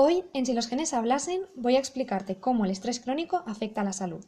[0.00, 3.84] Hoy, en Si los genes hablasen, voy a explicarte cómo el estrés crónico afecta a
[3.84, 4.24] la salud.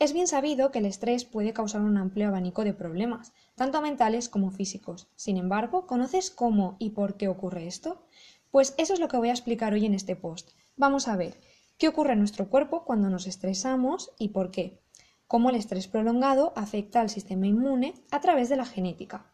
[0.00, 4.28] Es bien sabido que el estrés puede causar un amplio abanico de problemas, tanto mentales
[4.28, 5.06] como físicos.
[5.14, 8.02] Sin embargo, ¿conoces cómo y por qué ocurre esto?
[8.50, 10.50] Pues eso es lo que voy a explicar hoy en este post.
[10.76, 11.38] Vamos a ver
[11.78, 14.80] qué ocurre en nuestro cuerpo cuando nos estresamos y por qué.
[15.28, 19.30] Cómo el estrés prolongado afecta al sistema inmune a través de la genética.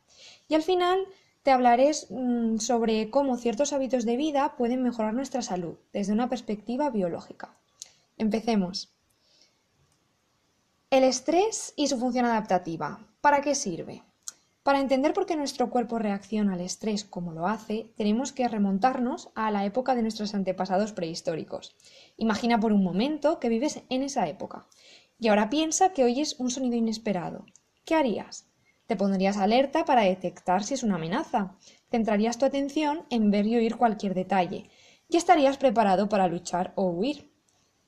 [0.46, 1.07] Y al final
[1.45, 6.29] te hablaré mm, sobre cómo ciertos hábitos de vida pueden mejorar nuestra salud desde una
[6.31, 7.55] perspectiva biológica.
[8.16, 8.95] Empecemos.
[10.91, 13.07] El estrés y su función adaptativa.
[13.21, 14.02] ¿Para qué sirve?
[14.62, 19.29] Para entender por qué nuestro cuerpo reacciona al estrés como lo hace, tenemos que remontarnos
[19.35, 21.77] a la época de nuestros antepasados prehistóricos.
[22.16, 24.66] Imagina por un momento que vives en esa época
[25.21, 27.45] y ahora piensa que oyes un sonido inesperado.
[27.85, 28.47] ¿Qué harías?
[28.87, 31.56] Te pondrías alerta para detectar si es una amenaza.
[31.91, 34.69] Centrarías tu atención en ver y oír cualquier detalle
[35.09, 37.30] y estarías preparado para luchar o huir.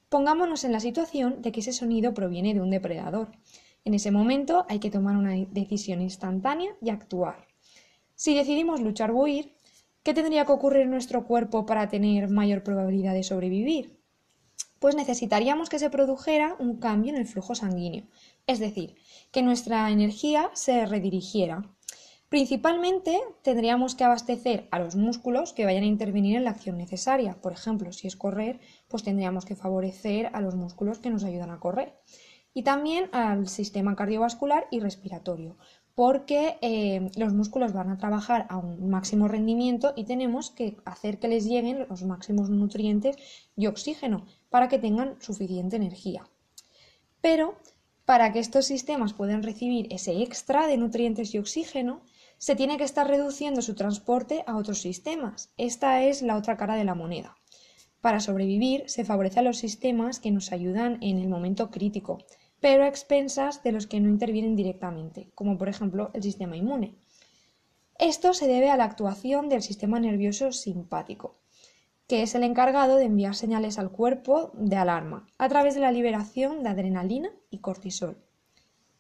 [0.09, 3.33] Pongámonos en la situación de que ese sonido proviene de un depredador.
[3.85, 7.47] En ese momento hay que tomar una decisión instantánea y actuar.
[8.15, 9.55] Si decidimos luchar o huir,
[10.03, 14.01] ¿qué tendría que ocurrir en nuestro cuerpo para tener mayor probabilidad de sobrevivir?
[14.79, 18.05] Pues necesitaríamos que se produjera un cambio en el flujo sanguíneo,
[18.47, 18.97] es decir,
[19.33, 21.63] que nuestra energía se redirigiera.
[22.29, 27.41] Principalmente tendríamos que abastecer a los músculos que vayan a intervenir en la acción necesaria.
[27.41, 31.51] Por ejemplo, si es correr, pues tendríamos que favorecer a los músculos que nos ayudan
[31.51, 31.99] a correr.
[32.53, 35.57] Y también al sistema cardiovascular y respiratorio,
[35.97, 41.19] porque eh, los músculos van a trabajar a un máximo rendimiento y tenemos que hacer
[41.19, 43.17] que les lleguen los máximos nutrientes
[43.57, 46.29] y oxígeno para que tengan suficiente energía.
[47.23, 47.57] Pero
[48.05, 52.03] para que estos sistemas puedan recibir ese extra de nutrientes y oxígeno,
[52.37, 55.51] se tiene que estar reduciendo su transporte a otros sistemas.
[55.57, 57.39] Esta es la otra cara de la moneda.
[58.03, 62.19] Para sobrevivir se favorecen los sistemas que nos ayudan en el momento crítico,
[62.61, 66.97] pero a expensas de los que no intervienen directamente, como por ejemplo el sistema inmune.
[67.99, 71.37] Esto se debe a la actuación del sistema nervioso simpático,
[72.07, 75.93] que es el encargado de enviar señales al cuerpo de alarma a través de la
[75.93, 78.19] liberación de adrenalina y cortisol.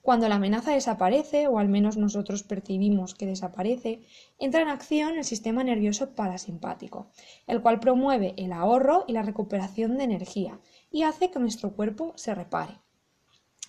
[0.06, 4.02] Cuando la amenaza desaparece, o al menos nosotros percibimos que desaparece,
[4.38, 7.10] entra en acción el sistema nervioso parasimpático,
[7.48, 10.60] el cual promueve el ahorro y la recuperación de energía
[10.92, 12.85] y hace que nuestro cuerpo se repare.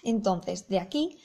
[0.07, 1.18] Entonces, de aquí,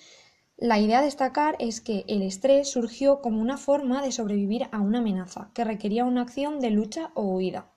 [0.57, 4.81] la idea a destacar es que el estrés surgió como una forma de sobrevivir a
[4.81, 7.71] una amenaza que requería una acción de lucha o huida.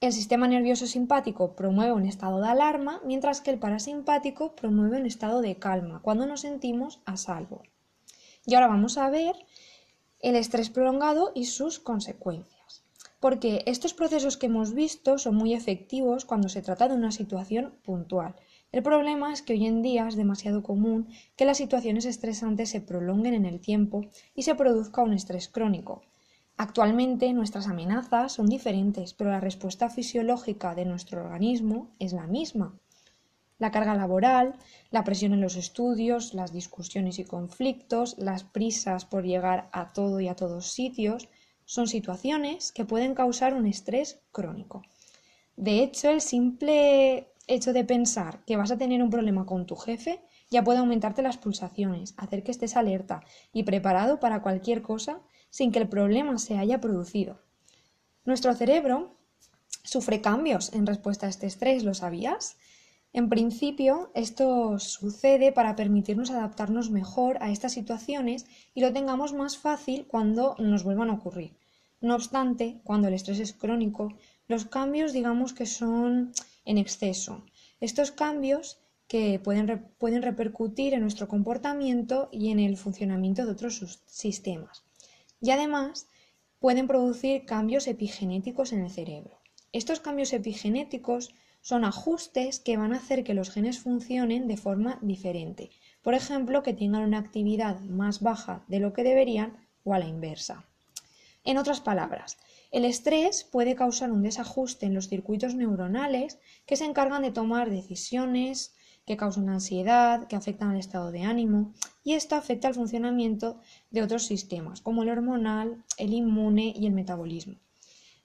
[0.00, 5.06] El sistema nervioso simpático promueve un estado de alarma, mientras que el parasimpático promueve un
[5.06, 7.62] estado de calma, cuando nos sentimos a salvo.
[8.44, 9.36] Y ahora vamos a ver
[10.18, 12.82] el estrés prolongado y sus consecuencias.
[13.20, 17.78] Porque estos procesos que hemos visto son muy efectivos cuando se trata de una situación
[17.84, 18.34] puntual.
[18.72, 22.80] El problema es que hoy en día es demasiado común que las situaciones estresantes se
[22.80, 24.02] prolonguen en el tiempo
[24.34, 26.02] y se produzca un estrés crónico,
[26.58, 32.78] Actualmente nuestras amenazas son diferentes, pero la respuesta fisiológica de nuestro organismo es la misma.
[33.58, 34.56] La carga laboral,
[34.90, 40.18] la presión en los estudios, las discusiones y conflictos, las prisas por llegar a todo
[40.20, 41.28] y a todos sitios,
[41.66, 44.82] son situaciones que pueden causar un estrés crónico.
[45.56, 49.76] De hecho, el simple hecho de pensar que vas a tener un problema con tu
[49.76, 50.20] jefe
[50.50, 55.20] ya puede aumentarte las pulsaciones, hacer que estés alerta y preparado para cualquier cosa
[55.50, 57.40] sin que el problema se haya producido.
[58.24, 59.16] Nuestro cerebro
[59.82, 62.56] sufre cambios en respuesta a este estrés, ¿lo sabías?
[63.12, 69.56] En principio, esto sucede para permitirnos adaptarnos mejor a estas situaciones y lo tengamos más
[69.56, 71.56] fácil cuando nos vuelvan a ocurrir.
[72.00, 74.12] No obstante, cuando el estrés es crónico,
[74.48, 76.32] los cambios digamos que son
[76.66, 77.46] en exceso.
[77.80, 78.78] Estos cambios
[79.08, 84.84] que pueden, pueden repercutir en nuestro comportamiento y en el funcionamiento de otros sistemas
[85.40, 86.08] y además
[86.58, 89.40] pueden producir cambios epigenéticos en el cerebro.
[89.72, 94.98] Estos cambios epigenéticos son ajustes que van a hacer que los genes funcionen de forma
[95.02, 95.70] diferente,
[96.02, 100.06] por ejemplo, que tengan una actividad más baja de lo que deberían o a la
[100.06, 100.68] inversa.
[101.46, 102.38] En otras palabras,
[102.72, 107.70] el estrés puede causar un desajuste en los circuitos neuronales que se encargan de tomar
[107.70, 108.74] decisiones,
[109.06, 111.72] que causan ansiedad, que afectan al estado de ánimo
[112.02, 113.60] y esto afecta al funcionamiento
[113.92, 117.60] de otros sistemas como el hormonal, el inmune y el metabolismo.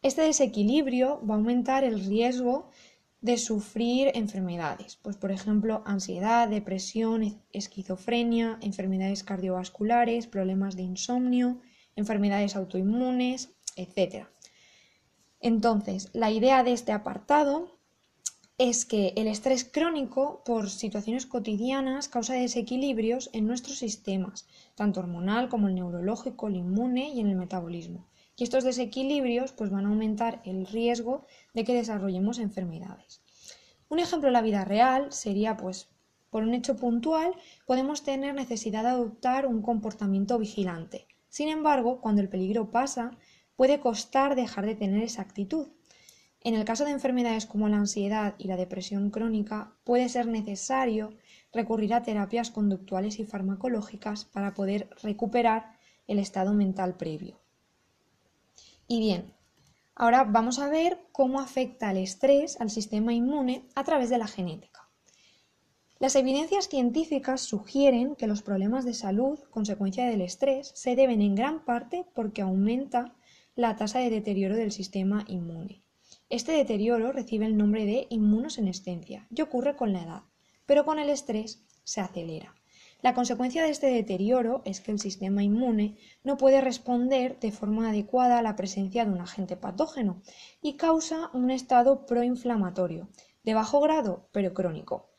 [0.01, 2.71] Este desequilibrio va a aumentar el riesgo
[3.21, 11.61] de sufrir enfermedades, pues por ejemplo ansiedad, depresión, esquizofrenia, enfermedades cardiovasculares, problemas de insomnio,
[11.95, 14.27] enfermedades autoinmunes, etc.
[15.39, 17.79] Entonces, la idea de este apartado
[18.57, 25.49] es que el estrés crónico por situaciones cotidianas causa desequilibrios en nuestros sistemas, tanto hormonal
[25.49, 28.07] como el neurológico, el inmune y en el metabolismo.
[28.37, 33.21] Y estos desequilibrios pues, van a aumentar el riesgo de que desarrollemos enfermedades.
[33.89, 35.89] Un ejemplo en la vida real sería, pues,
[36.29, 37.33] por un hecho puntual,
[37.65, 41.07] podemos tener necesidad de adoptar un comportamiento vigilante.
[41.31, 43.17] Sin embargo, cuando el peligro pasa,
[43.55, 45.69] puede costar dejar de tener esa actitud.
[46.41, 51.13] En el caso de enfermedades como la ansiedad y la depresión crónica, puede ser necesario
[51.53, 57.39] recurrir a terapias conductuales y farmacológicas para poder recuperar el estado mental previo.
[58.89, 59.33] Y bien,
[59.95, 64.27] ahora vamos a ver cómo afecta el estrés al sistema inmune a través de la
[64.27, 64.80] genética.
[66.01, 71.35] Las evidencias científicas sugieren que los problemas de salud, consecuencia del estrés, se deben en
[71.35, 73.13] gran parte porque aumenta
[73.55, 75.83] la tasa de deterioro del sistema inmune.
[76.27, 80.23] Este deterioro recibe el nombre de inmunosenescencia y ocurre con la edad,
[80.65, 82.55] pero con el estrés se acelera.
[83.03, 87.91] La consecuencia de este deterioro es que el sistema inmune no puede responder de forma
[87.91, 90.23] adecuada a la presencia de un agente patógeno
[90.63, 93.07] y causa un estado proinflamatorio,
[93.43, 95.10] de bajo grado pero crónico.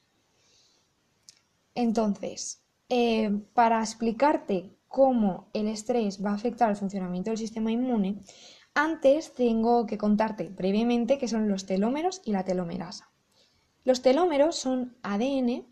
[1.74, 8.20] Entonces, eh, para explicarte cómo el estrés va a afectar al funcionamiento del sistema inmune,
[8.74, 13.10] antes tengo que contarte brevemente qué son los telómeros y la telomerasa.
[13.84, 15.66] Los telómeros son ADN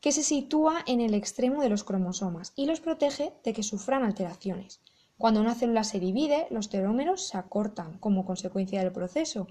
[0.00, 4.02] que se sitúa en el extremo de los cromosomas y los protege de que sufran
[4.04, 4.80] alteraciones.
[5.18, 9.46] Cuando una célula se divide, los telómeros se acortan como consecuencia del proceso,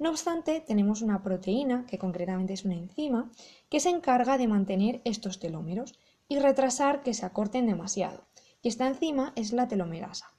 [0.00, 3.30] no obstante, tenemos una proteína, que concretamente es una enzima,
[3.68, 8.24] que se encarga de mantener estos telómeros y retrasar que se acorten demasiado.
[8.62, 10.32] Y esta enzima es la telomerasa.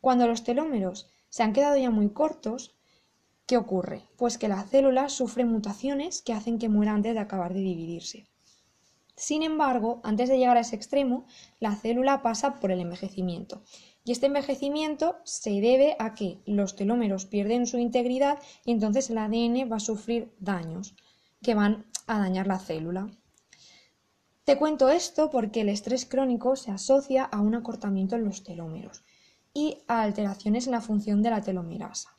[0.00, 2.74] Cuando los telómeros se han quedado ya muy cortos,
[3.46, 4.02] ¿qué ocurre?
[4.16, 8.26] Pues que la célula sufre mutaciones que hacen que muera antes de acabar de dividirse.
[9.16, 11.26] Sin embargo, antes de llegar a ese extremo,
[11.58, 13.62] la célula pasa por el envejecimiento
[14.04, 19.18] y este envejecimiento se debe a que los telómeros pierden su integridad y entonces el
[19.18, 20.94] ADN va a sufrir daños
[21.42, 23.10] que van a dañar la célula.
[24.44, 29.02] Te cuento esto porque el estrés crónico se asocia a un acortamiento en los telómeros
[29.52, 32.16] y a alteraciones en la función de la telomerasa.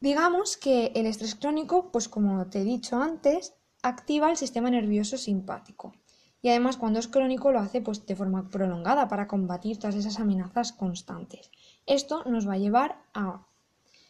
[0.00, 3.54] Digamos que el estrés crónico, pues como te he dicho antes,
[3.84, 5.92] activa el sistema nervioso simpático
[6.40, 10.18] y además cuando es crónico lo hace pues, de forma prolongada para combatir todas esas
[10.20, 11.50] amenazas constantes.
[11.86, 13.46] Esto nos va a llevar a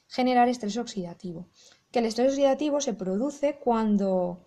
[0.08, 1.48] generar estrés oxidativo,
[1.90, 4.44] que el estrés oxidativo se produce cuando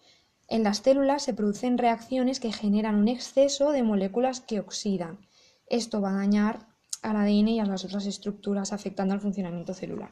[0.48, 5.20] en las células se producen reacciones que generan un exceso de moléculas que oxidan.
[5.68, 6.68] Esto va a dañar
[7.02, 10.12] al ADN y a las otras estructuras afectando al funcionamiento celular.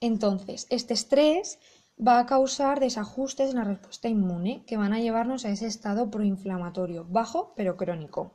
[0.00, 1.60] Entonces, este estrés
[1.98, 6.10] va a causar desajustes en la respuesta inmune que van a llevarnos a ese estado
[6.10, 8.32] proinflamatorio bajo pero crónico.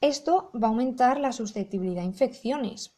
[0.00, 2.94] Esto va a aumentar la susceptibilidad a infecciones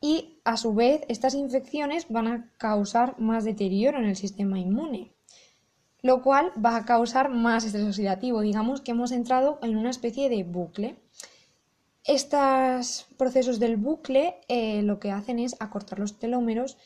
[0.00, 5.14] y a su vez estas infecciones van a causar más deterioro en el sistema inmune,
[6.02, 8.42] lo cual va a causar más estrés oxidativo.
[8.42, 10.96] Digamos que hemos entrado en una especie de bucle.
[12.04, 16.76] Estos procesos del bucle eh, lo que hacen es acortar los telómeros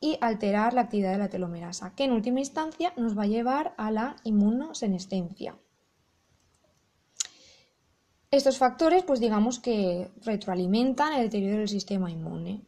[0.00, 3.74] y alterar la actividad de la telomerasa, que en última instancia nos va a llevar
[3.76, 5.56] a la inmunosenescencia.
[8.30, 12.60] Estos factores, pues digamos que retroalimentan el deterioro del sistema inmune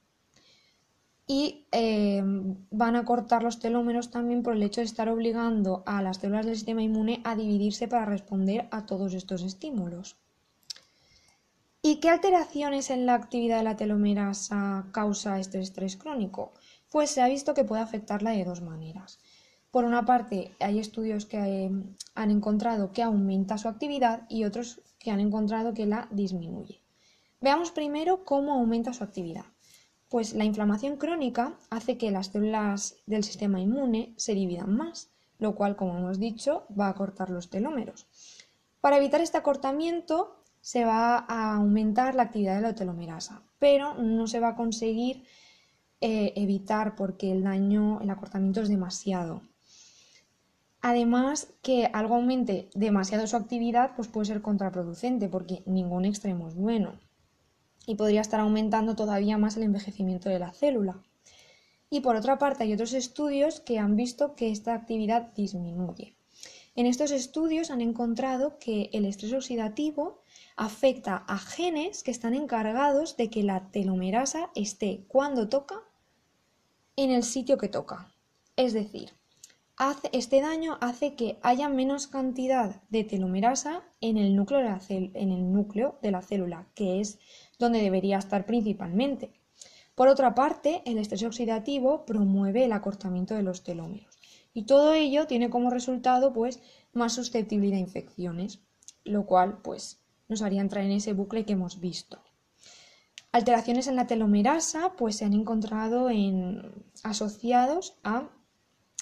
[1.26, 2.22] y eh,
[2.70, 6.46] van a cortar los telómeros también por el hecho de estar obligando a las células
[6.46, 10.16] del sistema inmune a dividirse para responder a todos estos estímulos.
[11.82, 16.52] ¿Y qué alteraciones en la actividad de la telomerasa causa este estrés crónico?
[16.90, 19.20] Pues se ha visto que puede afectarla de dos maneras.
[19.70, 21.70] Por una parte, hay estudios que eh,
[22.14, 26.80] han encontrado que aumenta su actividad y otros que han encontrado que la disminuye.
[27.40, 29.46] Veamos primero cómo aumenta su actividad.
[30.08, 35.54] Pues la inflamación crónica hace que las células del sistema inmune se dividan más, lo
[35.54, 38.08] cual, como hemos dicho, va a cortar los telómeros.
[38.80, 44.26] Para evitar este acortamiento se va a aumentar la actividad de la telomerasa, pero no
[44.26, 45.24] se va a conseguir
[46.00, 49.42] eh, evitar porque el daño, el acortamiento es demasiado.
[50.82, 56.54] Además, que algo aumente demasiado su actividad pues puede ser contraproducente porque ningún extremo es
[56.54, 56.92] bueno
[57.86, 61.02] y podría estar aumentando todavía más el envejecimiento de la célula.
[61.90, 66.14] Y por otra parte, hay otros estudios que han visto que esta actividad disminuye.
[66.76, 70.22] En estos estudios han encontrado que el estrés oxidativo
[70.56, 75.82] afecta a genes que están encargados de que la telomerasa esté cuando toca
[77.04, 78.12] en el sitio que toca.
[78.56, 79.14] Es decir,
[80.12, 85.32] este daño hace que haya menos cantidad de telomerasa en el, núcleo de la en
[85.32, 87.18] el núcleo de la célula, que es
[87.58, 89.30] donde debería estar principalmente.
[89.94, 94.18] Por otra parte, el estrés oxidativo promueve el acortamiento de los telómeros
[94.52, 96.60] y todo ello tiene como resultado pues
[96.92, 98.60] más susceptibilidad a infecciones,
[99.04, 102.20] lo cual pues nos haría entrar en ese bucle que hemos visto.
[103.32, 106.72] Alteraciones en la telomerasa pues se han encontrado en,
[107.04, 108.28] asociados a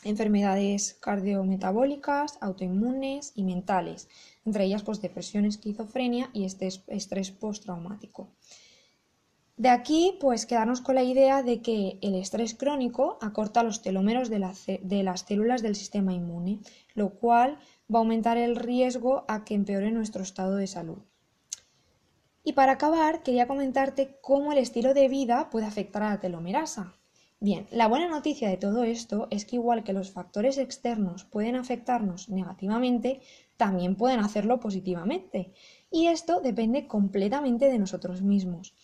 [0.04, 4.08] enfermedades cardiometabólicas, autoinmunes y mentales,
[4.44, 8.28] entre ellas pues, depresión, esquizofrenia y este estrés postraumático.
[9.56, 14.28] De aquí, pues quedarnos con la idea de que el estrés crónico acorta los telómeros
[14.28, 16.60] de, de, las células del sistema inmune,
[16.94, 17.58] lo cual
[17.92, 20.98] va a aumentar el riesgo a que empeore nuestro estado de salud.
[22.44, 26.94] Y para acabar, quería comentarte cómo el estilo de vida puede afectar a la telomerasa.
[27.40, 31.54] Bien, la buena noticia de todo esto es que igual que los factores externos pueden
[31.54, 33.20] afectarnos negativamente,
[33.56, 35.52] también pueden hacerlo positivamente.
[35.90, 38.74] Y esto depende completamente de nosotros mismos.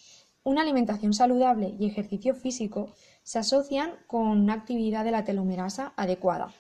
[0.45, 2.93] Una alimentación saludable y ejercicio físico
[3.23, 6.53] se asocian con una actividad de la telomerasa adecuada.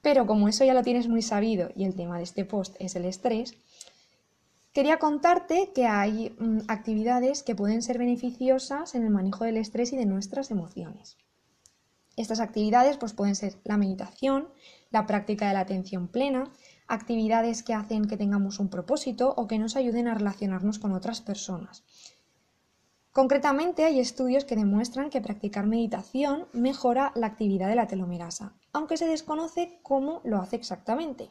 [0.00, 2.96] Pero como eso ya lo tienes muy sabido y el tema de este post es
[2.96, 3.54] el estrés,
[4.72, 9.92] quería contarte que hay mm, actividades que pueden ser beneficiosas en el manejo del estrés
[9.92, 11.18] y de nuestras emociones.
[12.16, 14.48] Estas actividades pues, pueden ser la meditación,
[14.90, 16.52] la práctica de la atención plena,
[16.86, 21.22] actividades que hacen que tengamos un propósito o que nos ayuden a relacionarnos con otras
[21.22, 21.84] personas.
[23.12, 28.96] Concretamente, hay estudios que demuestran que practicar meditación mejora la actividad de la telomerasa, aunque
[28.96, 31.28] se desconoce cómo lo hace exactamente.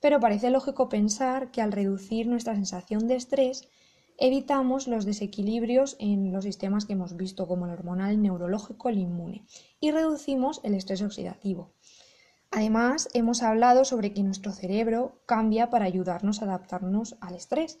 [0.00, 3.68] Pero parece lógico pensar que al reducir nuestra sensación de estrés,
[4.16, 9.44] evitamos los desequilibrios en los sistemas que hemos visto, como el hormonal, neurológico, el inmune,
[9.80, 11.72] y reducimos el estrés oxidativo.
[12.52, 17.80] Además, hemos hablado sobre que nuestro cerebro cambia para ayudarnos a adaptarnos al estrés,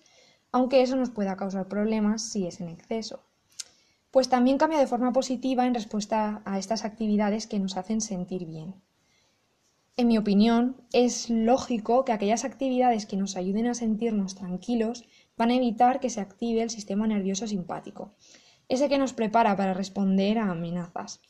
[0.50, 3.20] aunque eso nos pueda causar problemas si es en exceso.
[4.14, 8.46] Pues también cambia de forma positiva en respuesta a estas actividades que nos hacen sentir
[8.46, 8.76] bien.
[9.96, 15.02] En mi opinión, es lógico que aquellas actividades que nos ayuden a sentirnos tranquilos
[15.36, 18.14] van a evitar que se active el sistema nervioso simpático,
[18.68, 21.20] ese que nos prepara para responder a amenazas.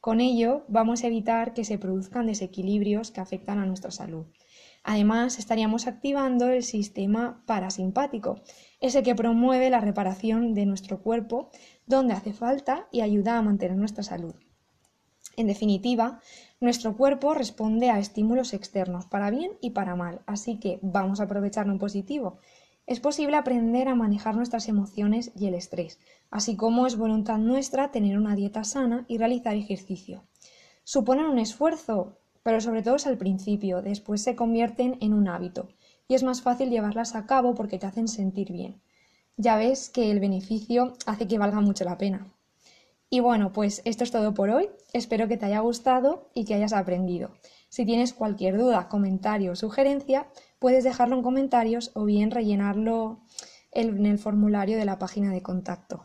[0.00, 4.24] Con ello, vamos a evitar que se produzcan desequilibrios que afectan a nuestra salud.
[4.82, 8.40] Además, estaríamos activando el sistema parasimpático,
[8.80, 11.50] ese que promueve la reparación de nuestro cuerpo
[11.86, 14.34] donde hace falta y ayuda a mantener nuestra salud.
[15.36, 16.20] En definitiva,
[16.60, 21.24] nuestro cuerpo responde a estímulos externos para bien y para mal, así que vamos a
[21.24, 22.38] aprovecharlo en positivo
[22.90, 27.92] es posible aprender a manejar nuestras emociones y el estrés, así como es voluntad nuestra
[27.92, 30.24] tener una dieta sana y realizar ejercicio.
[30.82, 32.18] Suponen un esfuerzo,
[32.50, 35.68] pero sobre todo es al principio, después se convierten en un hábito
[36.08, 38.82] y es más fácil llevarlas a cabo porque te hacen sentir bien.
[39.36, 42.26] Ya ves que el beneficio hace que valga mucho la pena.
[43.08, 44.68] Y bueno, pues esto es todo por hoy.
[44.92, 47.30] Espero que te haya gustado y que hayas aprendido.
[47.68, 50.26] Si tienes cualquier duda, comentario o sugerencia,
[50.58, 53.20] puedes dejarlo en comentarios o bien rellenarlo
[53.70, 56.04] en el formulario de la página de contacto.